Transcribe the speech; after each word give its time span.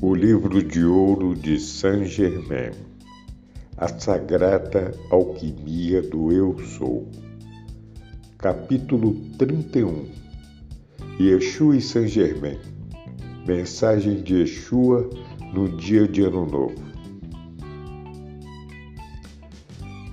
O 0.00 0.14
livro 0.14 0.62
de 0.62 0.84
ouro 0.84 1.34
de 1.34 1.58
Saint-Germain, 1.58 2.70
a 3.76 3.88
sagrada 3.88 4.94
alquimia 5.10 6.00
do 6.00 6.30
Eu 6.30 6.56
Sou. 6.60 7.08
Capítulo 8.38 9.16
31 9.36 10.06
Yeshua 11.18 11.76
e 11.76 11.80
Saint-Germain 11.80 12.60
Mensagem 13.44 14.22
de 14.22 14.36
Yeshua 14.36 15.10
no 15.52 15.68
dia 15.68 16.06
de 16.06 16.22
Ano 16.22 16.46
Novo. 16.46 16.76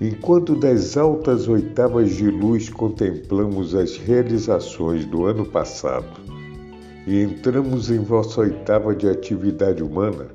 Enquanto 0.02 0.56
das 0.56 0.98
altas 0.98 1.48
oitavas 1.48 2.16
de 2.16 2.32
luz 2.32 2.72
contemplamos 2.72 3.76
as 3.76 3.98
realizações 3.98 5.06
do 5.06 5.26
ano 5.26 5.46
passado, 5.46 6.25
e 7.06 7.22
entramos 7.22 7.92
em 7.92 8.00
vossa 8.00 8.42
oitava 8.42 8.96
de 8.96 9.08
atividade 9.08 9.84
humana, 9.84 10.28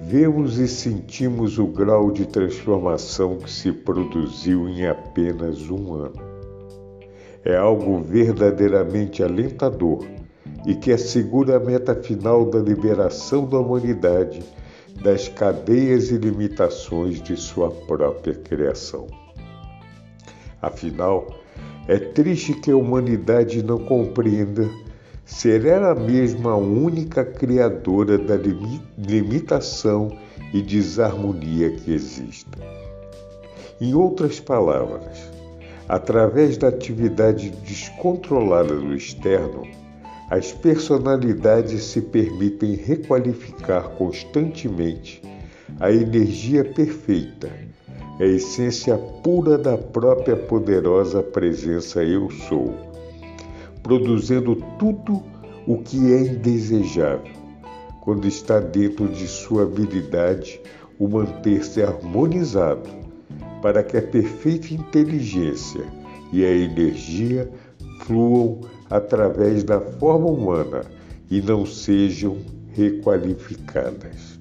vemos 0.00 0.58
e 0.58 0.66
sentimos 0.66 1.58
o 1.58 1.66
grau 1.66 2.10
de 2.10 2.26
transformação 2.26 3.38
que 3.38 3.50
se 3.50 3.72
produziu 3.72 4.68
em 4.68 4.86
apenas 4.86 5.68
um 5.70 5.94
ano. 5.94 6.32
É 7.44 7.56
algo 7.56 8.00
verdadeiramente 8.00 9.22
alentador 9.22 10.06
e 10.66 10.74
que 10.74 10.92
assegura 10.92 11.56
a 11.56 11.60
meta 11.60 11.94
final 11.94 12.44
da 12.48 12.58
liberação 12.58 13.46
da 13.46 13.58
humanidade 13.58 14.42
das 15.02 15.28
cadeias 15.28 16.10
e 16.10 16.16
limitações 16.16 17.20
de 17.20 17.36
sua 17.36 17.70
própria 17.70 18.34
criação. 18.34 19.08
Afinal, 20.60 21.26
é 21.88 21.98
triste 21.98 22.54
que 22.54 22.70
a 22.70 22.76
humanidade 22.76 23.62
não 23.62 23.78
compreenda 23.78 24.70
ser 25.24 25.64
ela 25.66 25.94
mesma 25.94 26.52
a 26.52 26.56
única 26.56 27.24
criadora 27.24 28.18
da 28.18 28.36
limitação 28.98 30.16
e 30.52 30.60
desarmonia 30.60 31.70
que 31.70 31.92
existe. 31.92 32.50
Em 33.80 33.94
outras 33.94 34.38
palavras, 34.40 35.18
através 35.88 36.56
da 36.56 36.68
atividade 36.68 37.50
descontrolada 37.50 38.74
do 38.74 38.94
externo, 38.94 39.62
as 40.30 40.52
personalidades 40.52 41.84
se 41.84 42.00
permitem 42.00 42.74
requalificar 42.74 43.90
constantemente 43.90 45.22
a 45.80 45.90
energia 45.90 46.64
perfeita, 46.64 47.50
a 48.18 48.24
essência 48.24 48.96
pura 48.96 49.58
da 49.58 49.76
própria 49.76 50.36
poderosa 50.36 51.22
presença 51.22 52.02
Eu 52.04 52.30
Sou 52.30 52.91
produzindo 53.82 54.56
tudo 54.78 55.22
o 55.66 55.78
que 55.78 56.12
é 56.12 56.20
indesejável, 56.22 57.32
quando 58.00 58.26
está 58.26 58.60
dentro 58.60 59.08
de 59.08 59.26
sua 59.26 59.62
habilidade 59.62 60.60
o 60.98 61.08
manter-se 61.08 61.82
harmonizado, 61.82 62.88
para 63.60 63.82
que 63.82 63.96
a 63.96 64.02
perfeita 64.02 64.74
inteligência 64.74 65.84
e 66.32 66.44
a 66.44 66.50
energia 66.50 67.50
fluam 68.00 68.60
através 68.90 69.62
da 69.64 69.80
forma 69.80 70.26
humana 70.26 70.82
e 71.30 71.40
não 71.40 71.64
sejam 71.64 72.38
requalificadas. 72.72 74.38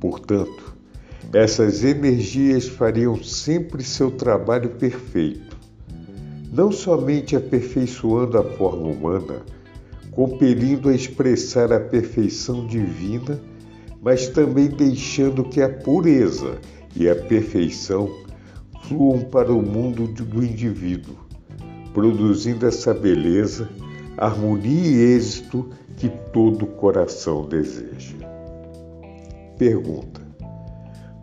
Portanto, 0.00 0.76
essas 1.32 1.84
energias 1.84 2.66
fariam 2.66 3.22
sempre 3.22 3.82
seu 3.82 4.10
trabalho 4.10 4.70
perfeito, 4.70 5.47
não 6.50 6.72
somente 6.72 7.36
aperfeiçoando 7.36 8.38
a 8.38 8.44
forma 8.44 8.88
humana, 8.88 9.42
compelindo 10.10 10.88
a 10.88 10.94
expressar 10.94 11.72
a 11.72 11.80
perfeição 11.80 12.66
divina, 12.66 13.40
mas 14.02 14.28
também 14.28 14.68
deixando 14.68 15.44
que 15.44 15.60
a 15.60 15.68
pureza 15.68 16.58
e 16.96 17.08
a 17.08 17.14
perfeição 17.14 18.10
fluam 18.84 19.20
para 19.20 19.52
o 19.52 19.62
mundo 19.62 20.06
do 20.06 20.42
indivíduo, 20.42 21.14
produzindo 21.92 22.66
essa 22.66 22.94
beleza, 22.94 23.68
harmonia 24.16 24.72
e 24.72 25.16
êxito 25.16 25.68
que 25.96 26.08
todo 26.32 26.66
coração 26.66 27.46
deseja. 27.46 28.16
Pergunta: 29.58 30.20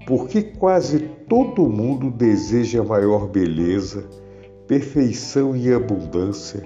Por 0.06 0.28
que 0.28 0.42
quase 0.42 1.00
todo 1.28 1.68
mundo 1.68 2.12
deseja 2.12 2.84
maior 2.84 3.28
beleza? 3.28 4.06
Perfeição 4.68 5.56
e 5.56 5.72
abundância 5.72 6.64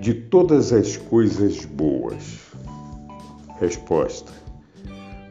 de 0.00 0.14
todas 0.14 0.72
as 0.72 0.96
coisas 0.96 1.64
boas? 1.64 2.40
Resposta: 3.60 4.32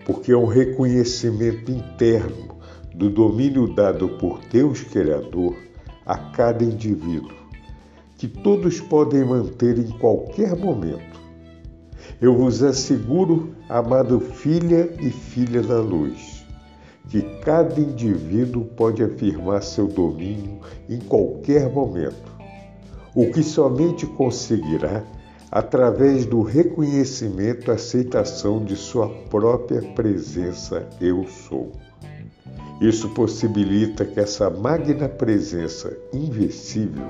porque 0.05 0.31
é 0.31 0.37
um 0.37 0.45
reconhecimento 0.45 1.71
interno 1.71 2.57
do 2.93 3.09
domínio 3.09 3.73
dado 3.73 4.09
por 4.17 4.39
Deus 4.51 4.81
Criador 4.83 5.55
a 6.05 6.17
cada 6.17 6.63
indivíduo, 6.63 7.31
que 8.17 8.27
todos 8.27 8.79
podem 8.79 9.25
manter 9.25 9.77
em 9.79 9.89
qualquer 9.97 10.55
momento. 10.55 11.19
Eu 12.21 12.35
vos 12.35 12.61
asseguro, 12.61 13.55
amado 13.67 14.19
filha 14.19 14.93
e 14.99 15.09
filha 15.09 15.61
da 15.61 15.79
luz, 15.79 16.40
que 17.11 17.21
cada 17.41 17.77
indivíduo 17.77 18.63
pode 18.63 19.03
afirmar 19.03 19.61
seu 19.61 19.85
domínio 19.85 20.61
em 20.89 20.97
qualquer 20.97 21.69
momento, 21.69 22.31
o 23.13 23.29
que 23.29 23.43
somente 23.43 24.05
conseguirá 24.05 25.03
através 25.51 26.25
do 26.25 26.41
reconhecimento 26.41 27.69
e 27.69 27.73
aceitação 27.73 28.63
de 28.63 28.77
sua 28.77 29.09
própria 29.29 29.81
presença 29.93 30.87
Eu 31.01 31.25
Sou. 31.27 31.73
Isso 32.79 33.09
possibilita 33.09 34.05
que 34.05 34.21
essa 34.21 34.49
magna 34.49 35.09
presença 35.09 35.93
invencível 36.13 37.05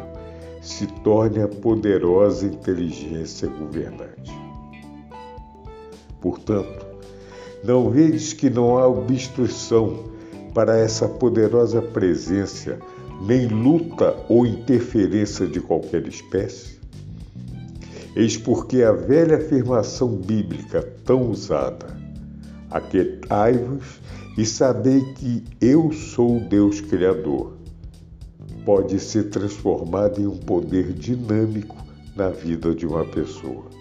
se 0.64 0.88
torne 0.88 1.44
a 1.44 1.48
poderosa 1.48 2.48
inteligência 2.48 3.48
governante. 3.48 4.34
Portanto, 6.20 6.91
não 7.64 7.90
vedes 7.90 8.34
que 8.34 8.50
não 8.50 8.78
há 8.78 8.88
obstrução 8.88 10.12
para 10.54 10.78
essa 10.78 11.08
poderosa 11.08 11.82
presença, 11.82 12.80
nem 13.22 13.48
luta 13.48 14.16
ou 14.28 14.46
interferência 14.46 15.46
de 15.46 15.60
qualquer 15.62 16.08
espécie? 16.08 16.80
Eis 18.16 18.36
porque 18.36 18.84
a 18.84 18.92
velha 18.92 19.38
afirmação 19.38 20.10
bíblica 20.10 20.82
tão 21.06 21.30
usada, 21.30 21.96
aquietai-vos 22.70 24.02
e 24.38 24.46
sabei 24.46 25.02
que 25.14 25.44
eu 25.62 25.92
sou 25.94 26.38
o 26.38 26.40
Deus 26.40 26.82
Criador, 26.82 27.54
pode 28.66 29.00
ser 29.00 29.30
transformada 29.30 30.20
em 30.20 30.28
um 30.28 30.38
poder 30.38 30.92
dinâmico 30.94 31.78
na 32.16 32.30
vida 32.30 32.76
de 32.76 32.86
uma 32.86 33.06
pessoa. 33.06 33.81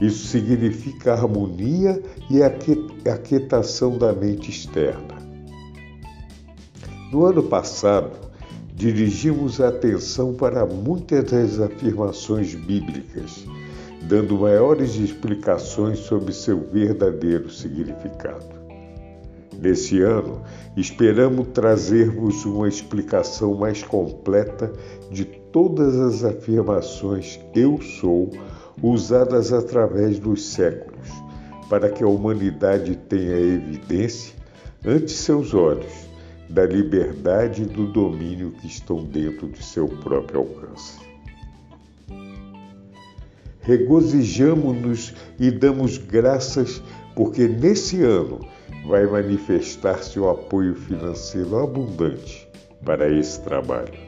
Isso 0.00 0.26
significa 0.26 1.12
harmonia 1.12 2.02
e 2.30 2.42
aquietação 2.42 3.96
da 3.96 4.12
mente 4.12 4.50
externa. 4.50 5.16
No 7.10 7.24
ano 7.24 7.42
passado, 7.42 8.10
dirigimos 8.74 9.60
a 9.60 9.68
atenção 9.68 10.34
para 10.34 10.66
muitas 10.66 11.24
das 11.30 11.60
afirmações 11.60 12.54
bíblicas, 12.54 13.46
dando 14.02 14.38
maiores 14.38 14.96
explicações 14.96 16.00
sobre 16.00 16.32
seu 16.32 16.60
verdadeiro 16.60 17.50
significado. 17.50 18.56
Nesse 19.58 20.02
ano, 20.02 20.42
esperamos 20.76 21.48
trazer-vos 21.54 22.44
uma 22.44 22.68
explicação 22.68 23.54
mais 23.54 23.82
completa 23.82 24.70
de 25.10 25.24
todas 25.24 25.96
as 25.96 26.24
afirmações 26.24 27.40
Eu 27.54 27.80
sou 27.80 28.30
usadas 28.82 29.52
através 29.52 30.18
dos 30.18 30.44
séculos, 30.44 31.08
para 31.68 31.90
que 31.90 32.04
a 32.04 32.08
humanidade 32.08 32.96
tenha 32.96 33.36
evidência 33.36 34.34
ante 34.84 35.10
seus 35.10 35.54
olhos 35.54 36.06
da 36.48 36.64
liberdade 36.64 37.62
e 37.62 37.66
do 37.66 37.86
domínio 37.86 38.52
que 38.52 38.66
estão 38.66 39.04
dentro 39.04 39.48
de 39.48 39.62
seu 39.64 39.88
próprio 39.88 40.40
alcance. 40.40 40.98
Regozijamo-nos 43.60 45.12
e 45.40 45.50
damos 45.50 45.98
graças 45.98 46.80
porque 47.16 47.48
nesse 47.48 48.00
ano 48.02 48.46
vai 48.86 49.04
manifestar-se 49.06 50.20
o 50.20 50.28
apoio 50.28 50.76
financeiro 50.76 51.58
abundante 51.58 52.48
para 52.84 53.10
esse 53.10 53.40
trabalho. 53.42 53.98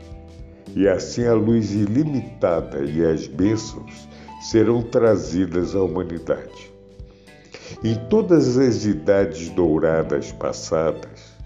E 0.76 0.86
assim 0.86 1.24
a 1.24 1.34
luz 1.34 1.72
ilimitada 1.72 2.84
e 2.84 3.04
as 3.04 3.26
bênçãos 3.26 4.08
serão 4.40 4.82
trazidas 4.82 5.74
à 5.74 5.82
humanidade. 5.82 6.72
Em 7.84 7.94
todas 8.08 8.56
as 8.56 8.84
idades 8.84 9.50
douradas 9.50 10.32
passadas, 10.32 11.36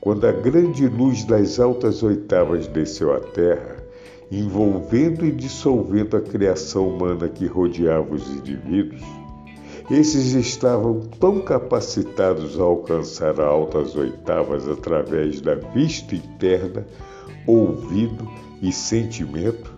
quando 0.00 0.26
a 0.26 0.32
grande 0.32 0.86
luz 0.86 1.24
das 1.24 1.58
altas 1.58 2.02
oitavas 2.02 2.68
desceu 2.68 3.12
à 3.12 3.20
Terra, 3.20 3.76
envolvendo 4.30 5.24
e 5.24 5.32
dissolvendo 5.32 6.16
a 6.16 6.20
criação 6.20 6.88
humana 6.88 7.28
que 7.28 7.46
rodeava 7.46 8.14
os 8.14 8.28
indivíduos, 8.28 9.02
Esses 9.88 10.32
estavam 10.34 11.00
tão 11.20 11.40
capacitados 11.40 12.58
a 12.58 12.62
alcançar 12.64 13.40
altas 13.40 13.94
oitavas 13.94 14.68
através 14.68 15.40
da 15.40 15.54
vista 15.54 16.16
interna, 16.16 16.84
ouvido 17.46 18.28
e 18.60 18.72
sentimento, 18.72 19.75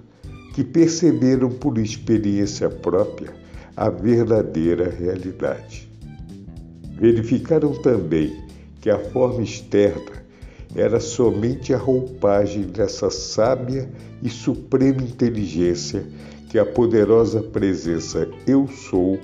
que 0.58 0.64
perceberam 0.64 1.50
por 1.50 1.78
experiência 1.78 2.68
própria 2.68 3.32
a 3.76 3.88
verdadeira 3.88 4.90
realidade. 4.90 5.88
Verificaram 6.96 7.74
também 7.74 8.36
que 8.80 8.90
a 8.90 8.98
forma 8.98 9.40
externa 9.40 10.26
era 10.74 10.98
somente 10.98 11.72
a 11.72 11.78
roupagem 11.78 12.62
dessa 12.62 13.08
sábia 13.08 13.88
e 14.20 14.28
suprema 14.28 15.00
inteligência 15.00 16.04
que 16.50 16.58
a 16.58 16.66
poderosa 16.66 17.40
presença 17.40 18.28
Eu 18.44 18.66
Sou 18.66 19.16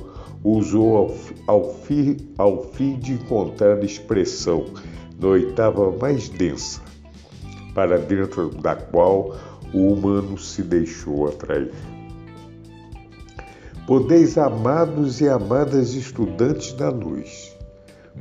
usou 0.45 0.97
ao, 0.97 1.17
ao, 1.49 1.75
fi, 1.75 2.17
ao 2.39 2.63
fim 2.75 2.97
de 2.97 3.15
encontrar 3.15 3.83
expressão 3.83 4.67
na 5.19 5.27
oitava 5.27 5.91
mais 6.01 6.29
densa, 6.29 6.81
para 7.75 7.99
dentro 7.99 8.51
da 8.51 8.77
qual 8.77 9.35
o 9.75 9.93
humano 9.93 10.39
se 10.39 10.63
deixou 10.63 11.27
atrair. 11.27 11.73
Podeis, 13.87 14.39
amados 14.39 15.21
e 15.21 15.29
amadas 15.29 15.93
estudantes 15.95 16.73
da 16.73 16.89
luz, 16.89 17.55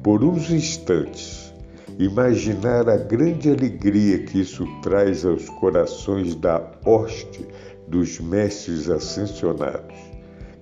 por 0.02 0.24
uns 0.24 0.50
instantes, 0.50 1.54
imaginar 2.00 2.90
a 2.90 2.98
grande 2.98 3.50
alegria 3.50 4.24
que 4.26 4.42
isso 4.42 4.66
traz 4.82 5.24
aos 5.24 5.48
corações 5.48 6.36
da 6.36 6.72
hoste 6.84 7.48
dos 7.88 8.20
mestres 8.20 8.90
ascensionados, 8.90 9.96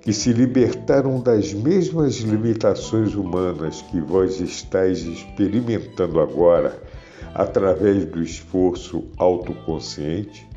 que 0.02 0.12
se 0.12 0.34
libertaram 0.34 1.22
das 1.22 1.54
mesmas 1.54 2.18
limitações 2.18 3.16
humanas 3.16 3.82
que 3.84 4.02
vós 4.02 4.40
estáis 4.42 5.00
experimentando 5.00 6.20
agora 6.20 6.80
através 7.34 8.06
do 8.06 8.22
esforço 8.22 9.06
autoconsciente? 9.18 10.51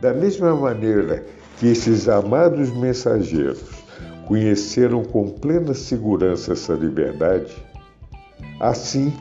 Da 0.00 0.14
mesma 0.14 0.54
maneira 0.54 1.24
que 1.58 1.66
esses 1.66 2.08
amados 2.08 2.70
mensageiros 2.70 3.64
conheceram 4.26 5.02
com 5.02 5.28
plena 5.28 5.74
segurança 5.74 6.52
essa 6.52 6.74
liberdade, 6.74 7.56
assim, 8.60 9.12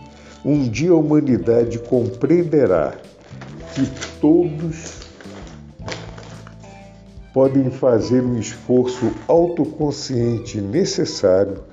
um 0.45 0.67
dia 0.67 0.91
a 0.91 0.95
humanidade 0.95 1.79
compreenderá 1.79 2.93
que 3.73 3.89
todos 4.19 5.07
podem 7.33 7.71
fazer 7.71 8.23
o 8.23 8.37
esforço 8.37 9.11
autoconsciente 9.27 10.61
necessário 10.61 11.63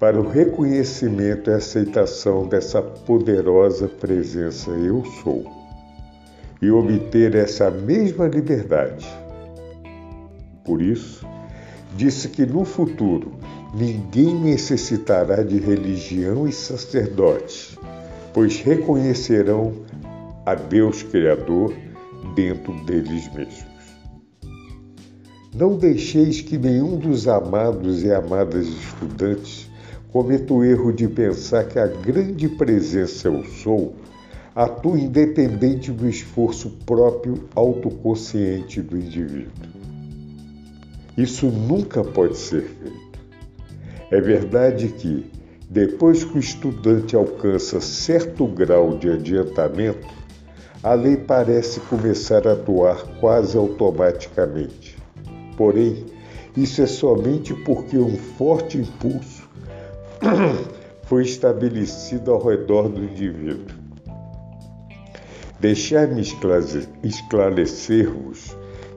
para 0.00 0.18
o 0.18 0.28
reconhecimento 0.28 1.50
e 1.50 1.54
aceitação 1.54 2.46
dessa 2.46 2.80
poderosa 2.80 3.88
presença 3.88 4.70
Eu 4.70 5.04
Sou 5.22 5.57
e 6.60 6.70
obter 6.70 7.34
essa 7.34 7.70
mesma 7.70 8.26
liberdade. 8.26 9.06
Por 10.64 10.82
isso, 10.82 11.26
disse 11.96 12.28
que 12.28 12.44
no 12.44 12.64
futuro 12.64 13.32
ninguém 13.74 14.34
necessitará 14.34 15.42
de 15.42 15.58
religião 15.58 16.46
e 16.46 16.52
sacerdotes, 16.52 17.78
pois 18.32 18.60
reconhecerão 18.60 19.72
a 20.44 20.54
Deus 20.54 21.02
Criador 21.02 21.74
dentro 22.34 22.72
deles 22.84 23.32
mesmos. 23.34 23.66
Não 25.54 25.76
deixeis 25.76 26.40
que 26.40 26.56
nenhum 26.56 26.96
dos 26.96 27.26
amados 27.26 28.02
e 28.02 28.12
amadas 28.12 28.66
estudantes 28.66 29.68
cometa 30.12 30.54
o 30.54 30.64
erro 30.64 30.92
de 30.92 31.08
pensar 31.08 31.64
que 31.64 31.78
a 31.78 31.86
grande 31.86 32.48
presença 32.48 33.28
eu 33.28 33.44
sou 33.44 33.94
atua 34.62 34.98
independente 34.98 35.92
do 35.92 36.08
esforço 36.08 36.70
próprio 36.84 37.48
autoconsciente 37.54 38.82
do 38.82 38.96
indivíduo. 38.96 39.52
Isso 41.16 41.46
nunca 41.46 42.02
pode 42.02 42.36
ser 42.36 42.62
feito. 42.62 43.18
É 44.10 44.20
verdade 44.20 44.88
que, 44.88 45.30
depois 45.70 46.24
que 46.24 46.36
o 46.36 46.40
estudante 46.40 47.14
alcança 47.14 47.80
certo 47.80 48.46
grau 48.46 48.98
de 48.98 49.10
adiantamento, 49.10 50.08
a 50.82 50.94
lei 50.94 51.16
parece 51.16 51.78
começar 51.80 52.48
a 52.48 52.52
atuar 52.52 52.96
quase 53.20 53.56
automaticamente 53.56 54.98
Porém, 55.58 56.06
isso 56.56 56.80
é 56.80 56.86
somente 56.86 57.52
porque 57.52 57.98
um 57.98 58.16
forte 58.16 58.78
impulso 58.78 59.48
foi 61.02 61.24
estabelecido 61.24 62.30
ao 62.30 62.40
redor 62.40 62.88
do 62.88 63.02
indivíduo. 63.02 63.77
Deixai-me 65.60 66.22
esclarecer-vos 67.02 68.56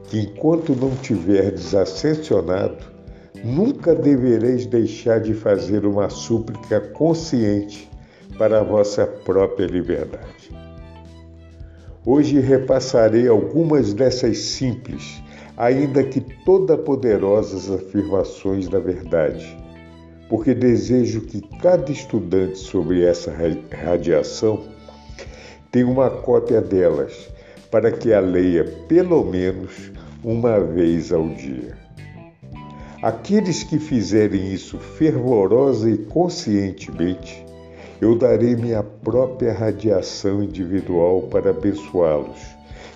que 0.10 0.20
enquanto 0.20 0.76
não 0.76 0.96
tiverdes 0.98 1.74
ascensionado, 1.74 2.86
nunca 3.44 3.96
devereis 3.96 4.66
deixar 4.66 5.20
de 5.20 5.34
fazer 5.34 5.86
uma 5.86 6.10
súplica 6.10 6.80
consciente 6.80 7.90
para 8.38 8.60
a 8.60 8.64
vossa 8.64 9.08
própria 9.08 9.66
liberdade. 9.66 10.52
Hoje 12.06 12.40
repassarei 12.40 13.28
algumas 13.28 13.94
dessas 13.94 14.38
simples 14.38 15.22
ainda 15.58 16.04
que 16.04 16.22
toda 16.44 16.78
poderosas 16.78 17.70
afirmações 17.70 18.68
da 18.68 18.80
verdade, 18.80 19.58
porque 20.30 20.54
desejo 20.54 21.22
que 21.22 21.42
cada 21.62 21.92
estudante 21.92 22.58
sobre 22.58 23.04
essa 23.04 23.32
radiação 23.72 24.64
tenha 25.72 25.88
uma 25.88 26.10
cópia 26.10 26.62
delas, 26.62 27.30
para 27.72 27.92
que 27.92 28.14
a 28.14 28.20
leia 28.20 28.66
pelo 28.88 29.24
menos 29.24 29.92
uma 30.24 30.60
vez 30.60 31.12
ao 31.12 31.30
dia. 31.30 31.78
Aqueles 33.02 33.64
que 33.64 33.80
fizerem 33.80 34.54
isso 34.54 34.78
fervorosa 34.78 35.90
e 35.90 35.98
conscientemente, 35.98 37.44
eu 38.00 38.16
darei 38.18 38.56
minha 38.56 38.84
própria 38.84 39.54
radiação 39.54 40.44
individual 40.44 41.24
para 41.24 41.52
abençoá-los 41.52 42.40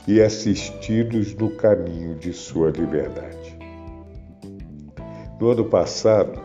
e 0.08 0.22
assistidos 0.22 1.34
no 1.34 1.50
caminho 1.52 2.16
de 2.16 2.34
sua 2.34 2.70
liberdade. 2.70 3.58
No 5.40 5.50
ano 5.50 5.66
passado, 5.66 6.40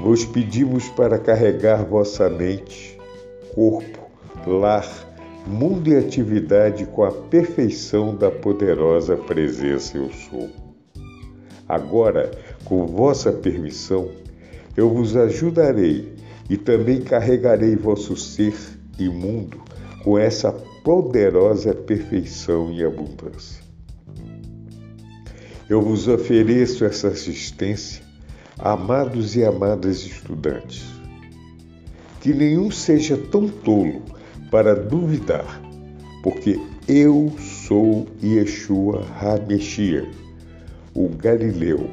vos 0.00 0.24
pedimos 0.24 0.88
para 0.90 1.18
carregar 1.18 1.84
vossa 1.84 2.28
mente, 2.28 2.98
corpo, 3.54 4.10
lar, 4.46 5.11
mundo 5.46 5.88
e 5.88 5.96
atividade 5.96 6.86
com 6.86 7.04
a 7.04 7.10
perfeição 7.10 8.14
da 8.14 8.30
poderosa 8.30 9.16
presença 9.16 9.98
Eu 9.98 10.10
Sou. 10.10 10.50
Agora, 11.68 12.30
com 12.64 12.86
vossa 12.86 13.32
permissão, 13.32 14.10
eu 14.76 14.88
vos 14.88 15.16
ajudarei 15.16 16.12
e 16.48 16.56
também 16.56 17.00
carregarei 17.00 17.76
vosso 17.76 18.16
ser 18.16 18.54
e 18.98 19.08
mundo 19.08 19.60
com 20.04 20.18
essa 20.18 20.52
poderosa 20.84 21.74
perfeição 21.74 22.72
e 22.72 22.84
abundância. 22.84 23.62
Eu 25.68 25.80
vos 25.80 26.08
ofereço 26.08 26.84
essa 26.84 27.08
assistência, 27.08 28.02
amados 28.58 29.36
e 29.36 29.44
amadas 29.44 30.04
estudantes. 30.04 30.84
Que 32.20 32.32
nenhum 32.32 32.70
seja 32.70 33.16
tão 33.16 33.48
tolo 33.48 34.02
para 34.52 34.76
duvidar, 34.76 35.60
porque 36.22 36.60
eu 36.86 37.32
sou 37.66 38.06
Yeshua 38.22 39.04
HaMeshiach, 39.20 40.16
o 40.94 41.08
Galileu, 41.08 41.90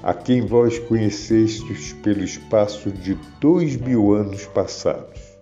a 0.00 0.14
quem 0.14 0.42
vós 0.42 0.78
conhecestes 0.78 1.92
pelo 2.04 2.22
espaço 2.22 2.92
de 2.92 3.18
dois 3.40 3.76
mil 3.76 4.12
anos 4.12 4.46
passados 4.46 5.32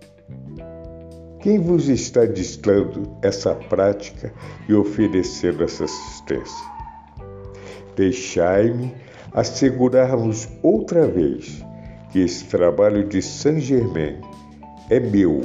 quem 1.42 1.58
vos 1.58 1.88
está 1.88 2.26
distando 2.26 3.16
essa 3.22 3.54
prática 3.54 4.30
e 4.68 4.74
oferecendo 4.74 5.64
essa 5.64 5.84
assistência? 5.84 6.70
Deixai-me 7.96 8.92
assegurarmos 9.32 10.46
outra 10.62 11.06
vez 11.06 11.64
que 12.12 12.18
esse 12.18 12.44
trabalho 12.44 13.08
de 13.08 13.22
Saint 13.22 13.60
Germain 13.60 14.20
é 14.90 15.00
meu, 15.00 15.40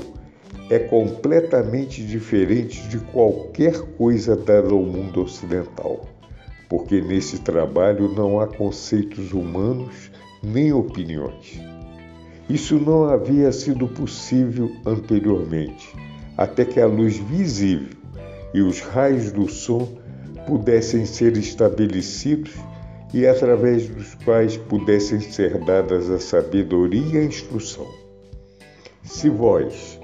é 0.69 0.79
completamente 0.79 2.03
diferente 2.03 2.87
de 2.87 2.99
qualquer 2.99 3.79
coisa 3.97 4.35
dada 4.35 4.69
ao 4.69 4.81
mundo 4.81 5.21
ocidental, 5.21 6.07
porque 6.67 7.01
nesse 7.01 7.39
trabalho 7.39 8.09
não 8.09 8.39
há 8.39 8.47
conceitos 8.47 9.31
humanos 9.31 10.11
nem 10.41 10.73
opiniões. 10.73 11.59
Isso 12.49 12.79
não 12.79 13.05
havia 13.05 13.51
sido 13.51 13.87
possível 13.87 14.71
anteriormente, 14.85 15.93
até 16.37 16.65
que 16.65 16.79
a 16.79 16.85
luz 16.85 17.17
visível 17.17 17.97
e 18.53 18.61
os 18.61 18.81
raios 18.81 19.31
do 19.31 19.49
som 19.49 19.87
pudessem 20.47 21.05
ser 21.05 21.37
estabelecidos 21.37 22.53
e 23.13 23.25
através 23.25 23.87
dos 23.87 24.13
quais 24.15 24.57
pudessem 24.57 25.19
ser 25.19 25.57
dadas 25.63 26.09
a 26.09 26.19
sabedoria 26.19 27.15
e 27.15 27.17
a 27.17 27.23
instrução. 27.23 27.87
Se 29.03 29.29
vós, 29.29 29.99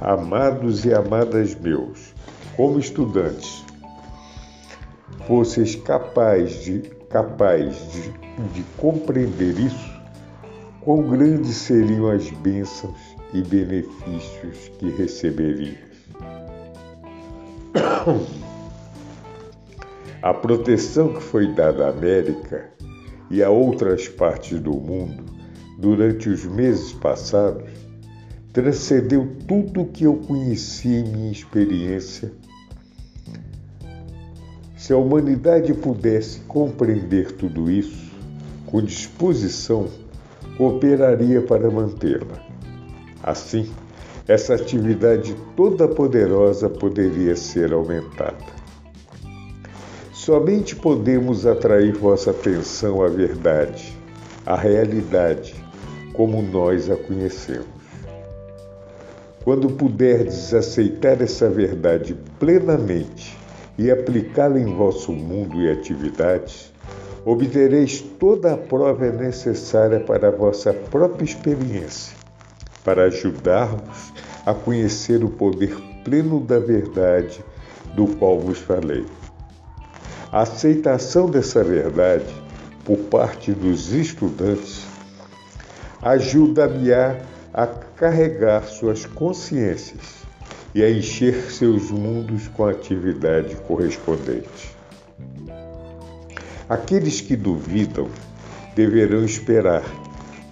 amados 0.00 0.84
e 0.84 0.94
amadas 0.94 1.54
meus, 1.54 2.14
como 2.56 2.78
estudantes, 2.78 3.64
fosseis 5.26 5.74
capaz 5.74 6.62
de, 6.64 6.80
capaz 7.10 7.76
de, 7.92 8.02
de 8.52 8.62
compreender 8.76 9.58
isso, 9.58 9.98
quão 10.80 11.02
grandes 11.02 11.56
seriam 11.56 12.08
as 12.10 12.30
bênçãos 12.30 12.98
e 13.32 13.42
benefícios 13.42 14.68
que 14.78 14.90
receberias. 14.90 15.78
A 20.20 20.34
proteção 20.34 21.12
que 21.14 21.22
foi 21.22 21.46
dada 21.54 21.86
à 21.86 21.90
América 21.90 22.70
e 23.30 23.40
a 23.40 23.50
outras 23.50 24.08
partes 24.08 24.58
do 24.58 24.72
mundo 24.72 25.24
durante 25.78 26.28
os 26.28 26.44
meses 26.44 26.92
passados 26.92 27.67
transcendeu 28.52 29.28
tudo 29.46 29.82
o 29.82 29.86
que 29.86 30.04
eu 30.04 30.14
conheci 30.14 30.88
em 30.88 31.04
minha 31.04 31.32
experiência. 31.32 32.32
Se 34.76 34.92
a 34.92 34.96
humanidade 34.96 35.74
pudesse 35.74 36.40
compreender 36.40 37.32
tudo 37.32 37.70
isso, 37.70 38.10
com 38.66 38.82
disposição, 38.82 39.88
cooperaria 40.56 41.42
para 41.42 41.70
mantê-la. 41.70 42.46
Assim, 43.22 43.70
essa 44.26 44.54
atividade 44.54 45.34
toda 45.56 45.88
poderosa 45.88 46.68
poderia 46.68 47.34
ser 47.36 47.72
aumentada. 47.72 48.58
Somente 50.12 50.76
podemos 50.76 51.46
atrair 51.46 51.94
vossa 51.94 52.30
atenção 52.30 53.02
à 53.02 53.08
verdade, 53.08 53.96
à 54.44 54.56
realidade, 54.56 55.54
como 56.12 56.42
nós 56.42 56.90
a 56.90 56.96
conhecemos. 56.96 57.77
Quando 59.48 59.70
puderdes 59.70 60.52
aceitar 60.52 61.22
essa 61.22 61.48
verdade 61.48 62.14
plenamente 62.38 63.34
e 63.78 63.90
aplicá-la 63.90 64.60
em 64.60 64.76
vosso 64.76 65.10
mundo 65.10 65.62
e 65.62 65.70
atividades, 65.70 66.70
obtereis 67.24 68.02
toda 68.20 68.52
a 68.52 68.58
prova 68.58 69.10
necessária 69.10 70.00
para 70.00 70.28
a 70.28 70.30
vossa 70.30 70.74
própria 70.74 71.24
experiência, 71.24 72.14
para 72.84 73.04
ajudar-vos 73.04 74.12
a 74.44 74.52
conhecer 74.52 75.24
o 75.24 75.30
poder 75.30 75.74
pleno 76.04 76.40
da 76.40 76.58
verdade 76.58 77.42
do 77.94 78.06
qual 78.18 78.38
vos 78.38 78.58
falei. 78.58 79.06
A 80.30 80.42
aceitação 80.42 81.24
dessa 81.24 81.64
verdade 81.64 82.34
por 82.84 82.98
parte 82.98 83.52
dos 83.52 83.94
estudantes 83.94 84.86
ajuda-me 86.02 86.92
a, 86.92 87.16
a 87.58 87.66
carregar 87.66 88.62
suas 88.68 89.04
consciências 89.04 90.22
e 90.72 90.80
a 90.80 90.88
encher 90.88 91.50
seus 91.50 91.90
mundos 91.90 92.46
com 92.46 92.64
a 92.64 92.70
atividade 92.70 93.56
correspondente. 93.66 94.76
Aqueles 96.68 97.20
que 97.20 97.34
duvidam 97.34 98.08
deverão 98.76 99.24
esperar, 99.24 99.82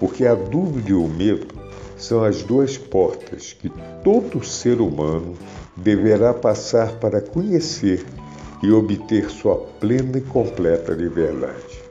porque 0.01 0.27
a 0.27 0.35
dúvida 0.35 0.91
e 0.91 0.95
o 0.95 1.07
medo 1.07 1.55
são 1.97 2.25
as 2.25 2.43
duas 2.43 2.77
portas 2.77 3.53
que 3.53 3.71
todo 4.03 4.45
ser 4.45 4.81
humano 4.81 5.35
deverá 5.77 6.35
passar 6.35 6.91
para 6.95 7.21
conhecer 7.21 8.05
e 8.65 8.73
obter 8.73 9.31
sua 9.31 9.59
plena 9.79 10.19
e 10.19 10.23
completa 10.23 10.93
liberdade. 10.93 11.85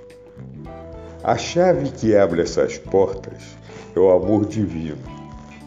A 1.24 1.38
chave 1.38 1.90
que 1.92 2.18
abre 2.18 2.42
essas 2.42 2.78
portas 2.78 3.56
é 3.96 4.00
o 4.00 4.12
amor 4.12 4.46
divino, 4.46 4.98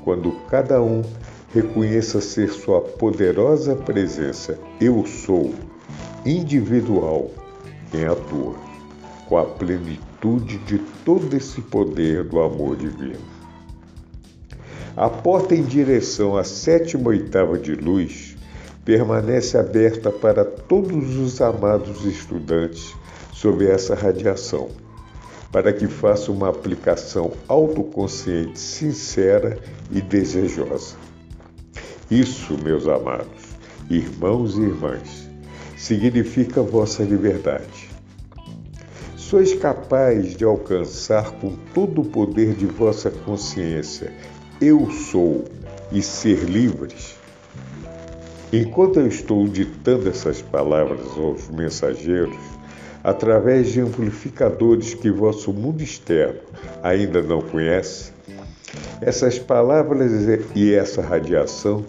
quando 0.05 0.33
cada 0.51 0.83
um 0.83 1.03
reconheça 1.53 2.21
ser 2.21 2.51
sua 2.51 2.81
poderosa 2.81 3.75
presença 3.75 4.59
Eu 4.81 5.05
sou, 5.07 5.55
individual, 6.25 7.31
quem 7.91 8.05
atua, 8.05 8.55
com 9.27 9.39
a 9.39 9.45
plenitude 9.45 10.59
de 10.59 10.79
todo 11.05 11.35
esse 11.35 11.61
poder 11.63 12.25
do 12.25 12.41
amor 12.41 12.77
divino. 12.77 13.39
A 14.97 15.09
porta 15.09 15.55
em 15.55 15.63
direção 15.63 16.37
à 16.37 16.45
sétima 16.45 17.11
oitava 17.11 17.59
de 17.59 17.75
luz 17.75 18.37
permanece 18.85 19.57
aberta 19.57 20.11
para 20.11 20.45
todos 20.45 21.17
os 21.17 21.41
amados 21.41 22.05
estudantes 22.05 22.95
sob 23.33 23.65
essa 23.67 23.95
radiação, 23.95 24.69
para 25.51 25.73
que 25.73 25.87
façam 25.87 26.35
uma 26.35 26.51
aplicação 26.51 27.33
autoconsciente, 27.49 28.59
sincera 28.59 29.59
e 29.91 30.01
desejosa. 30.01 30.97
Isso, 32.11 32.57
meus 32.63 32.87
amados, 32.87 33.57
irmãos 33.91 34.57
e 34.57 34.63
irmãs, 34.63 35.29
significa 35.77 36.63
vossa 36.63 37.03
liberdade. 37.03 37.89
Sois 39.17 39.55
capazes 39.55 40.37
de 40.37 40.45
alcançar 40.45 41.33
com 41.33 41.55
todo 41.75 42.01
o 42.01 42.05
poder 42.05 42.55
de 42.55 42.67
vossa 42.67 43.11
consciência, 43.11 44.13
eu 44.61 44.91
sou, 44.91 45.45
e 45.93 46.03
ser 46.03 46.45
livres? 46.45 47.17
Enquanto 48.53 49.01
eu 49.01 49.07
estou 49.07 49.47
ditando 49.47 50.09
essas 50.09 50.41
palavras 50.41 51.07
aos 51.17 51.49
mensageiros, 51.51 52.37
através 53.03 53.71
de 53.71 53.81
amplificadores 53.81 54.95
que 54.95 55.11
vosso 55.11 55.53
mundo 55.53 55.83
externo 55.83 56.41
ainda 56.83 57.23
não 57.23 57.41
conhece, 57.41 58.13
essas 59.01 59.39
palavras 59.39 60.13
e 60.55 60.75
essa 60.75 61.01
radiação 61.01 61.85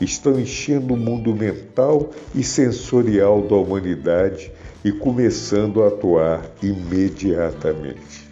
estão 0.00 0.38
enchendo 0.38 0.94
o 0.94 0.96
mundo 0.96 1.34
mental 1.34 2.10
e 2.34 2.42
sensorial 2.42 3.42
da 3.42 3.54
humanidade 3.54 4.50
e 4.84 4.90
começando 4.90 5.82
a 5.82 5.88
atuar 5.88 6.44
imediatamente. 6.62 8.28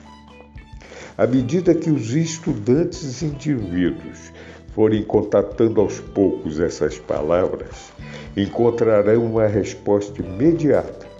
À 1.16 1.26
medida 1.26 1.74
que 1.74 1.90
os 1.90 2.14
estudantes 2.14 3.22
indivíduos 3.22 4.32
forem 4.74 5.02
contatando 5.02 5.80
aos 5.80 6.00
poucos 6.00 6.58
essas 6.58 6.98
palavras, 6.98 7.92
encontrarão 8.36 9.24
uma 9.24 9.46
resposta 9.46 10.20
imediata 10.22 11.11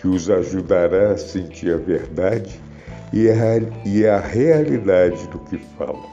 que 0.00 0.08
os 0.08 0.30
ajudará 0.30 1.12
a 1.12 1.18
sentir 1.18 1.74
a 1.74 1.76
verdade 1.76 2.58
e 3.12 3.28
a, 3.28 3.34
e 3.84 4.06
a 4.06 4.18
realidade 4.18 5.26
do 5.28 5.38
que 5.40 5.58
falam. 5.76 6.08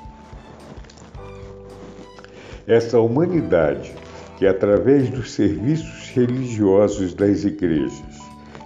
Essa 2.68 3.00
humanidade 3.00 3.96
que, 4.38 4.46
através 4.46 5.10
dos 5.10 5.32
serviços 5.32 6.10
religiosos 6.10 7.14
das 7.14 7.46
igrejas, 7.46 8.18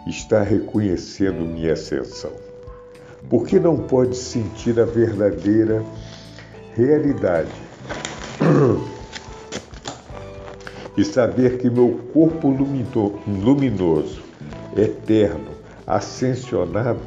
está 0.07 0.41
reconhecendo 0.41 1.45
minha 1.45 1.73
ascensão. 1.73 2.31
Por 3.29 3.45
que 3.45 3.59
não 3.59 3.77
pode 3.77 4.17
sentir 4.17 4.79
a 4.79 4.85
verdadeira 4.85 5.83
realidade 6.75 7.51
e 10.97 11.05
saber 11.05 11.59
que 11.59 11.69
meu 11.69 11.99
corpo 12.11 12.49
luminoso, 12.49 14.30
eterno, 14.75 15.51
ascensionado, 15.85 16.99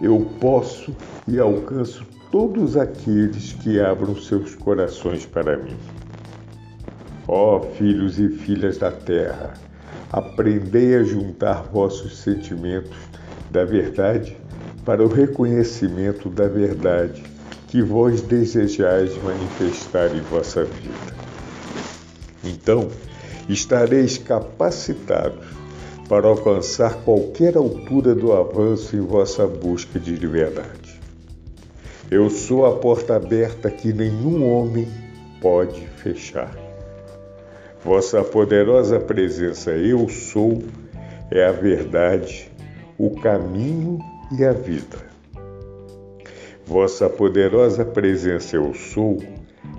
eu 0.00 0.20
posso 0.40 0.94
e 1.26 1.38
alcanço 1.38 2.06
todos 2.30 2.76
aqueles 2.76 3.52
que 3.54 3.80
abram 3.80 4.16
seus 4.16 4.54
corações 4.54 5.26
para 5.26 5.56
mim. 5.56 5.76
Ó 7.26 7.56
oh, 7.56 7.60
filhos 7.74 8.18
e 8.18 8.28
filhas 8.28 8.78
da 8.78 8.90
terra, 8.90 9.54
aprendei 10.12 10.96
a 10.96 11.02
juntar 11.02 11.62
vossos 11.64 12.18
sentimentos 12.18 12.96
da 13.50 13.64
verdade 13.64 14.36
para 14.84 15.02
o 15.02 15.08
reconhecimento 15.08 16.28
da 16.28 16.48
verdade 16.48 17.22
que 17.68 17.82
vós 17.82 18.20
desejais 18.20 19.16
manifestar 19.22 20.14
em 20.14 20.20
vossa 20.22 20.64
vida. 20.64 21.14
Então, 22.42 22.88
estareis 23.48 24.18
capacitados 24.18 25.59
para 26.10 26.26
alcançar 26.26 27.04
qualquer 27.04 27.56
altura 27.56 28.16
do 28.16 28.32
avanço 28.32 28.96
em 28.96 29.00
vossa 29.00 29.46
busca 29.46 29.96
de 29.96 30.16
liberdade. 30.16 31.00
Eu 32.10 32.28
sou 32.28 32.66
a 32.66 32.76
porta 32.76 33.14
aberta 33.14 33.70
que 33.70 33.92
nenhum 33.92 34.44
homem 34.44 34.88
pode 35.40 35.86
fechar. 35.86 36.52
Vossa 37.84 38.24
poderosa 38.24 38.98
presença, 38.98 39.70
Eu 39.70 40.08
sou, 40.08 40.64
é 41.30 41.46
a 41.46 41.52
verdade, 41.52 42.50
o 42.98 43.10
caminho 43.20 44.00
e 44.36 44.44
a 44.44 44.52
vida. 44.52 44.98
Vossa 46.66 47.08
poderosa 47.08 47.84
presença 47.84 48.56
eu 48.56 48.74
sou 48.74 49.18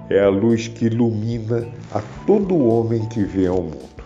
é 0.09 0.21
a 0.21 0.29
luz 0.29 0.69
que 0.69 0.85
ilumina 0.85 1.67
a 1.93 2.01
todo 2.25 2.57
homem 2.57 3.05
que 3.09 3.21
vem 3.21 3.47
ao 3.47 3.61
mundo. 3.61 4.00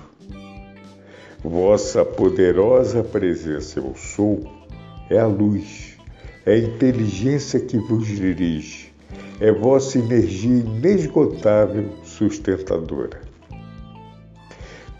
Vossa 1.47 2.03
poderosa 2.03 3.03
presença 3.03 3.77
eu 3.77 3.93
sou 3.95 4.41
é 5.11 5.19
a 5.19 5.27
luz, 5.27 5.95
é 6.43 6.53
a 6.53 6.57
inteligência 6.57 7.59
que 7.59 7.77
vos 7.77 8.07
dirige, 8.07 8.91
é 9.39 9.51
vossa 9.51 9.99
energia 9.99 10.49
inesgotável 10.49 11.91
sustentadora. 12.03 13.21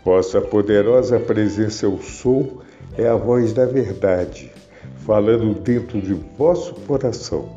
Vossa 0.05 0.39
poderosa 0.39 1.19
presença 1.19 1.87
eu 1.87 1.97
sou 1.99 2.61
é 2.95 3.07
a 3.07 3.15
voz 3.15 3.51
da 3.51 3.65
verdade, 3.65 4.51
falando 4.97 5.59
dentro 5.61 5.99
de 5.99 6.13
vosso 6.37 6.75
coração. 6.81 7.49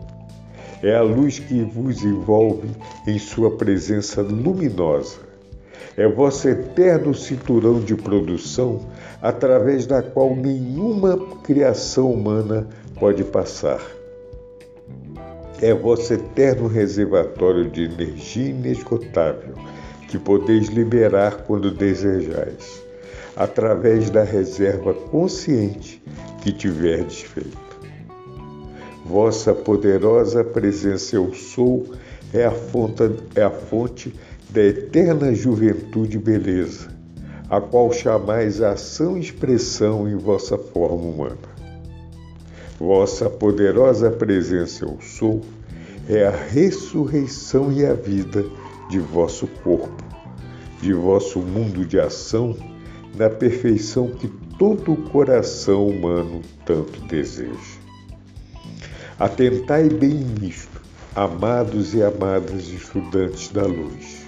É 0.83 0.95
a 0.95 1.03
luz 1.03 1.39
que 1.39 1.63
vos 1.63 2.03
envolve 2.03 2.71
em 3.07 3.19
sua 3.19 3.55
presença 3.55 4.23
luminosa. 4.23 5.28
É 5.99 6.07
vosso 6.07 6.49
eterno 6.49 7.13
cinturão 7.13 7.81
de 7.81 7.97
produção 7.97 8.87
através 9.21 9.85
da 9.85 10.01
qual 10.01 10.33
nenhuma 10.37 11.19
criação 11.43 12.13
humana 12.13 12.69
pode 13.01 13.25
passar. 13.25 13.81
É 15.61 15.75
vosso 15.75 16.15
eterno 16.15 16.69
reservatório 16.69 17.69
de 17.69 17.87
energia 17.87 18.51
inesgotável 18.51 19.55
que 20.07 20.17
podeis 20.17 20.69
liberar 20.69 21.39
quando 21.49 21.69
desejais, 21.73 22.81
através 23.35 24.09
da 24.09 24.23
reserva 24.23 24.95
consciente 24.95 26.01
que 26.41 26.53
tiverdes 26.53 27.23
feito. 27.23 27.59
Vossa 29.05 29.53
poderosa 29.53 30.45
presença 30.45 31.17
eu 31.17 31.35
sou 31.35 31.85
é 32.33 32.45
a 32.45 32.53
fonte, 32.53 33.03
é 33.35 33.43
a 33.43 33.51
fonte 33.51 34.15
da 34.51 34.63
eterna 34.63 35.35
juventude 35.35 36.17
e 36.17 36.21
beleza, 36.21 36.89
a 37.51 37.61
qual 37.61 37.93
chamais 37.93 38.63
ação 38.63 39.17
e 39.17 39.21
expressão 39.21 40.09
em 40.09 40.17
vossa 40.17 40.57
forma 40.57 41.03
humana. 41.03 41.59
Vossa 42.79 43.29
poderosa 43.29 44.11
presença 44.11 44.85
eu 44.85 44.99
sou 45.01 45.43
é 46.09 46.27
a 46.27 46.31
ressurreição 46.31 47.71
e 47.71 47.85
a 47.85 47.93
vida 47.93 48.43
de 48.89 48.99
vosso 48.99 49.47
corpo, 49.63 50.03
de 50.81 50.95
vosso 50.95 51.41
mundo 51.41 51.85
de 51.85 52.01
ação, 52.01 52.57
na 53.17 53.29
perfeição 53.29 54.09
que 54.09 54.29
todo 54.59 54.93
o 54.93 55.11
coração 55.11 55.87
humano 55.87 56.41
tanto 56.65 57.01
deseja. 57.03 57.79
Atentai 59.19 59.91
bem 59.91 60.15
nisto, 60.41 60.81
amados 61.15 61.93
e 61.93 62.03
amadas 62.03 62.69
estudantes 62.69 63.51
da 63.51 63.67
luz. 63.67 64.28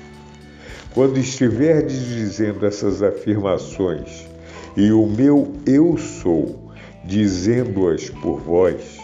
Quando 0.92 1.18
estiverdes 1.18 2.04
dizendo 2.04 2.66
essas 2.66 3.00
afirmações, 3.00 4.28
e 4.76 4.90
o 4.90 5.06
meu 5.06 5.52
eu 5.64 5.96
sou, 5.96 6.72
dizendo-as 7.04 8.10
por 8.10 8.40
vós, 8.40 8.98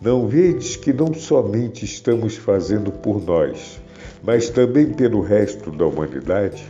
não 0.00 0.26
vedes 0.26 0.76
que 0.76 0.94
não 0.94 1.12
somente 1.12 1.84
estamos 1.84 2.36
fazendo 2.36 2.90
por 2.90 3.22
nós, 3.22 3.78
mas 4.22 4.48
também 4.48 4.94
pelo 4.94 5.20
resto 5.20 5.70
da 5.70 5.84
humanidade? 5.86 6.66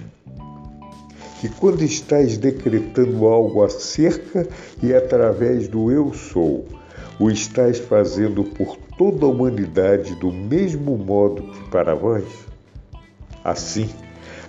Que 1.41 1.49
quando 1.49 1.83
estás 1.83 2.37
decretando 2.37 3.27
algo 3.27 3.63
acerca 3.63 4.49
e 4.83 4.93
através 4.93 5.69
do 5.69 5.93
eu 5.93 6.13
sou, 6.13 6.65
o 7.21 7.31
estás 7.31 7.79
fazendo 7.79 8.43
por 8.43 8.77
toda 8.99 9.27
a 9.27 9.29
humanidade 9.29 10.13
do 10.17 10.33
mesmo 10.33 10.99
modo 10.99 11.43
que 11.43 11.71
para 11.71 11.95
vós? 11.95 12.25
Assim, 13.45 13.89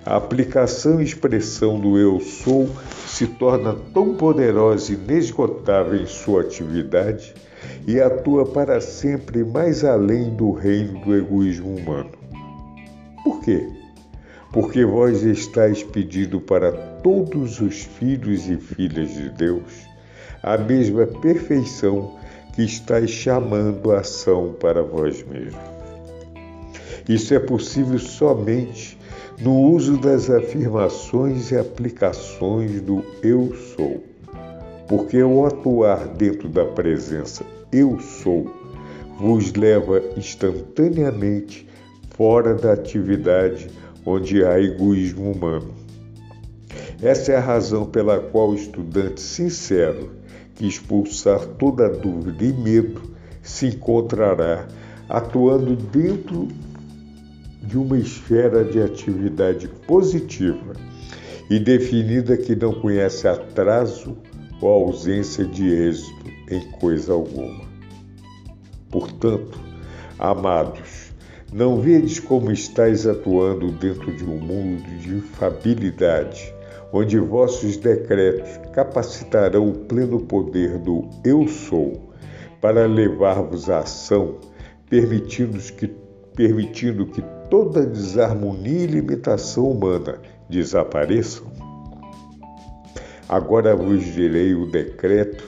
a 0.06 0.16
aplicação 0.18 1.00
e 1.00 1.04
expressão 1.04 1.80
do 1.80 1.98
eu 1.98 2.20
sou 2.20 2.70
se 3.08 3.26
torna 3.26 3.74
tão 3.92 4.14
poderosa 4.14 4.92
e 4.92 4.94
inesgotável 4.94 6.00
em 6.00 6.06
sua 6.06 6.42
atividade 6.42 7.34
e 7.88 8.00
atua 8.00 8.46
para 8.46 8.80
sempre 8.80 9.42
mais 9.42 9.82
além 9.82 10.30
do 10.36 10.52
reino 10.52 11.00
do 11.00 11.16
egoísmo 11.16 11.74
humano. 11.74 12.12
Por 13.24 13.40
quê? 13.40 13.68
Porque 14.52 14.84
vós 14.84 15.24
estáis 15.24 15.82
pedindo 15.82 16.40
para 16.40 16.70
todos 17.02 17.60
os 17.60 17.82
filhos 17.82 18.48
e 18.48 18.56
filhas 18.56 19.12
de 19.12 19.28
Deus 19.30 19.86
a 20.40 20.56
mesma 20.56 21.04
perfeição 21.04 22.16
que 22.54 22.62
estáis 22.62 23.10
chamando 23.10 23.90
a 23.90 23.98
ação 23.98 24.54
para 24.60 24.84
vós 24.84 25.24
mesmos. 25.26 25.60
Isso 27.08 27.34
é 27.34 27.40
possível 27.40 27.98
somente 27.98 28.95
no 29.40 29.70
uso 29.70 29.98
das 29.98 30.30
afirmações 30.30 31.50
e 31.50 31.56
aplicações 31.56 32.80
do 32.80 33.04
eu 33.22 33.54
sou. 33.76 34.02
Porque 34.88 35.18
ao 35.20 35.46
atuar 35.46 36.06
dentro 36.08 36.48
da 36.48 36.64
presença 36.64 37.44
eu 37.70 37.98
sou, 38.00 38.50
vos 39.18 39.52
leva 39.52 40.02
instantaneamente 40.16 41.68
fora 42.16 42.54
da 42.54 42.72
atividade 42.72 43.68
onde 44.04 44.44
há 44.44 44.58
egoísmo 44.60 45.32
humano. 45.32 45.74
Essa 47.02 47.32
é 47.32 47.36
a 47.36 47.40
razão 47.40 47.84
pela 47.84 48.18
qual 48.18 48.50
o 48.50 48.54
estudante 48.54 49.20
sincero 49.20 50.12
que 50.54 50.66
expulsar 50.66 51.40
toda 51.58 51.90
dúvida 51.90 52.42
e 52.42 52.52
medo 52.52 53.02
se 53.42 53.66
encontrará 53.66 54.66
atuando 55.08 55.76
dentro 55.76 56.48
de 57.66 57.76
uma 57.76 57.98
esfera 57.98 58.64
de 58.64 58.80
atividade 58.80 59.68
positiva 59.86 60.72
e 61.50 61.58
definida 61.58 62.36
que 62.36 62.56
não 62.56 62.72
conhece 62.72 63.26
atraso 63.28 64.16
ou 64.60 64.86
ausência 64.86 65.44
de 65.44 65.68
êxito 65.68 66.26
em 66.50 66.60
coisa 66.78 67.12
alguma. 67.12 67.64
Portanto, 68.90 69.58
amados, 70.18 71.12
não 71.52 71.80
vedes 71.80 72.18
como 72.18 72.50
estáis 72.50 73.06
atuando 73.06 73.70
dentro 73.72 74.14
de 74.16 74.24
um 74.24 74.38
mundo 74.38 74.82
de 74.98 75.16
infabilidade, 75.16 76.52
onde 76.92 77.18
vossos 77.18 77.76
decretos 77.76 78.58
capacitarão 78.72 79.68
o 79.68 79.74
pleno 79.74 80.20
poder 80.20 80.78
do 80.78 81.08
Eu 81.24 81.46
Sou 81.46 82.12
para 82.60 82.86
levar-vos 82.86 83.68
à 83.68 83.80
ação, 83.80 84.38
permitindo 84.88 85.58
que, 85.58 85.88
permitindo 86.34 87.06
que 87.06 87.22
toda 87.50 87.86
desarmonia 87.86 88.84
e 88.84 88.86
limitação 88.86 89.70
humana 89.70 90.20
desapareçam? 90.48 91.46
Agora 93.28 93.74
vos 93.74 94.04
direi 94.04 94.54
o 94.54 94.70
decreto 94.70 95.44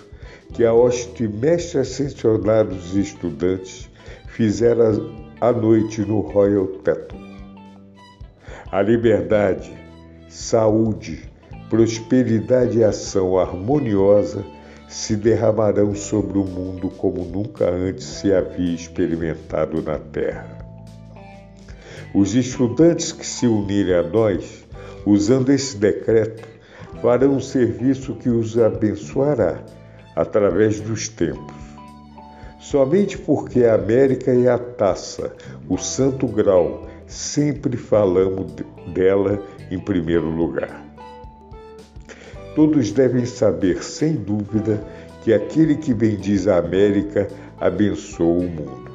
que 0.52 0.64
a 0.64 0.72
hoste 0.72 1.28
mestre 1.28 1.80
ascensionados 1.80 2.96
estudantes 2.96 3.88
fizeram 4.26 5.14
à 5.40 5.52
noite 5.52 6.00
no 6.00 6.20
Royal 6.20 6.66
Teton. 6.66 7.28
A 8.70 8.82
liberdade, 8.82 9.72
saúde, 10.28 11.30
prosperidade 11.70 12.78
e 12.78 12.84
ação 12.84 13.38
harmoniosa 13.38 14.44
se 14.88 15.14
derramarão 15.16 15.94
sobre 15.94 16.38
o 16.38 16.44
mundo 16.44 16.88
como 16.90 17.24
nunca 17.24 17.70
antes 17.70 18.04
se 18.04 18.32
havia 18.32 18.74
experimentado 18.74 19.82
na 19.82 19.98
Terra. 19.98 20.57
Os 22.14 22.34
estudantes 22.34 23.12
que 23.12 23.26
se 23.26 23.46
unirem 23.46 23.94
a 23.94 24.02
nós, 24.02 24.66
usando 25.04 25.50
esse 25.50 25.76
decreto, 25.76 26.46
farão 27.02 27.34
um 27.34 27.40
serviço 27.40 28.14
que 28.14 28.28
os 28.28 28.58
abençoará 28.58 29.62
através 30.16 30.80
dos 30.80 31.08
tempos 31.08 31.68
Somente 32.70 33.16
porque 33.16 33.64
a 33.64 33.76
América 33.76 34.30
é 34.30 34.46
a 34.46 34.58
taça, 34.58 35.32
o 35.68 35.78
santo 35.78 36.26
grau, 36.26 36.86
sempre 37.06 37.78
falamos 37.78 38.52
dela 38.92 39.42
em 39.70 39.78
primeiro 39.78 40.28
lugar. 40.28 40.84
Todos 42.54 42.90
devem 42.90 43.24
saber, 43.24 43.82
sem 43.82 44.16
dúvida, 44.16 44.84
que 45.22 45.32
aquele 45.32 45.76
que 45.76 45.94
bendiz 45.94 46.46
a 46.46 46.58
América 46.58 47.28
abençoa 47.58 48.38
o 48.38 48.42
mundo. 48.42 48.90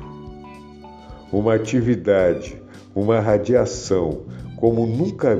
Uma 1.32 1.56
atividade, 1.56 2.62
uma 2.96 3.20
radiação, 3.20 4.22
como 4.58 4.86
nunca 4.86 5.38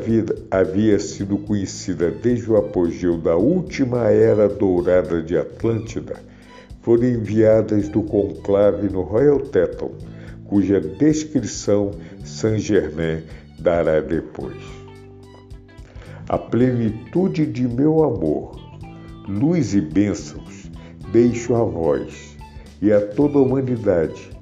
havia, 0.52 1.00
sido 1.00 1.38
conhecida 1.38 2.12
desde 2.12 2.52
o 2.52 2.58
apogeu 2.58 3.18
da 3.18 3.36
última 3.36 4.10
era 4.10 4.50
dourada 4.50 5.22
de 5.22 5.38
Atlântida, 5.38 6.16
foram 6.82 7.06
enviadas 7.06 7.88
do 7.88 8.02
conclave 8.02 8.90
no 8.90 9.02
Royal 9.02 9.40
Teton, 9.40 9.92
cuja 10.46 10.82
descrição 10.82 11.92
Saint-Germain 12.26 13.24
dará 13.60 14.02
depois. 14.02 14.62
A 16.28 16.38
plenitude 16.38 17.46
de 17.46 17.68
meu 17.68 18.04
amor, 18.04 18.60
luz 19.28 19.74
e 19.74 19.80
bênçãos, 19.80 20.70
deixo 21.12 21.56
a 21.56 21.64
vós 21.64 22.36
e 22.82 22.92
a 22.92 23.00
toda 23.00 23.38
a 23.38 23.42
humanidade, 23.42 24.33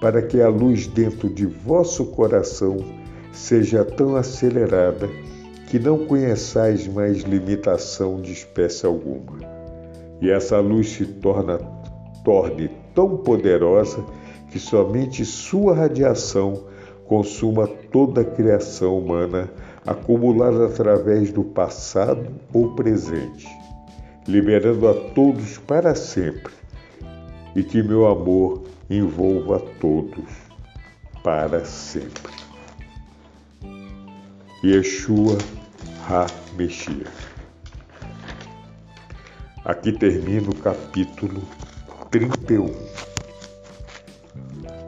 para 0.00 0.22
que 0.22 0.40
a 0.40 0.48
luz 0.48 0.86
dentro 0.86 1.28
de 1.28 1.46
vosso 1.46 2.06
coração 2.06 2.78
seja 3.32 3.84
tão 3.84 4.16
acelerada 4.16 5.08
que 5.68 5.78
não 5.78 6.06
conheçais 6.06 6.88
mais 6.88 7.18
limitação 7.18 8.20
de 8.20 8.32
espécie 8.32 8.86
alguma. 8.86 9.38
E 10.20 10.30
essa 10.30 10.58
luz 10.58 10.88
se 10.88 11.06
torna 11.06 11.58
torne 12.24 12.70
tão 12.94 13.16
poderosa 13.18 14.04
que 14.50 14.58
somente 14.58 15.24
sua 15.24 15.74
radiação 15.74 16.64
consuma 17.06 17.66
toda 17.66 18.20
a 18.20 18.24
criação 18.24 18.98
humana 18.98 19.50
acumulada 19.86 20.66
através 20.66 21.32
do 21.32 21.42
passado 21.42 22.26
ou 22.52 22.74
presente, 22.74 23.48
liberando 24.26 24.88
a 24.88 24.94
todos 25.14 25.58
para 25.58 25.94
sempre, 25.94 26.52
e 27.56 27.62
que 27.62 27.82
meu 27.82 28.06
amor 28.06 28.62
envolva 28.90 29.56
a 29.56 29.60
todos 29.78 30.28
para 31.22 31.64
sempre. 31.64 32.32
Yeshua 34.64 35.38
HaMashiach. 36.08 37.30
Aqui 39.64 39.92
termina 39.92 40.50
o 40.50 40.56
capítulo 40.56 41.40
31. 42.10 42.74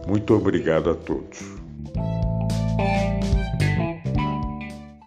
Muito 0.06 0.34
obrigado 0.34 0.90
a 0.90 0.94
todos. 0.94 1.51